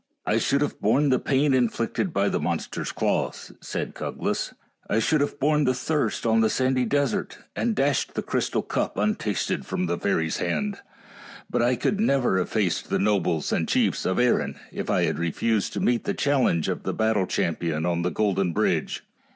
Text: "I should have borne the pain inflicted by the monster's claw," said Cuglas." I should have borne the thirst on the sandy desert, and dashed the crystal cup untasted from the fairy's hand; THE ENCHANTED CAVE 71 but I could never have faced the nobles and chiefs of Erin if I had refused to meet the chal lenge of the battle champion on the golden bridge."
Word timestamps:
"I 0.25 0.39
should 0.39 0.61
have 0.61 0.81
borne 0.81 1.09
the 1.09 1.19
pain 1.19 1.53
inflicted 1.53 2.11
by 2.11 2.27
the 2.27 2.39
monster's 2.39 2.91
claw," 2.91 3.29
said 3.59 3.93
Cuglas." 3.93 4.51
I 4.89 4.97
should 4.97 5.21
have 5.21 5.39
borne 5.39 5.65
the 5.65 5.75
thirst 5.75 6.25
on 6.25 6.41
the 6.41 6.49
sandy 6.49 6.85
desert, 6.85 7.37
and 7.55 7.75
dashed 7.75 8.15
the 8.15 8.23
crystal 8.23 8.63
cup 8.63 8.97
untasted 8.97 9.63
from 9.63 9.85
the 9.85 9.99
fairy's 9.99 10.37
hand; 10.37 10.77
THE 10.77 10.79
ENCHANTED 10.79 10.89
CAVE 10.89 11.51
71 11.51 11.51
but 11.51 11.61
I 11.61 11.75
could 11.75 11.99
never 11.99 12.37
have 12.39 12.49
faced 12.49 12.89
the 12.89 12.97
nobles 12.97 13.51
and 13.51 13.69
chiefs 13.69 14.07
of 14.07 14.17
Erin 14.17 14.55
if 14.71 14.89
I 14.89 15.03
had 15.03 15.19
refused 15.19 15.71
to 15.73 15.79
meet 15.79 16.05
the 16.05 16.15
chal 16.15 16.45
lenge 16.45 16.67
of 16.67 16.81
the 16.81 16.95
battle 16.95 17.27
champion 17.27 17.85
on 17.85 18.01
the 18.01 18.09
golden 18.09 18.53
bridge." 18.53 19.03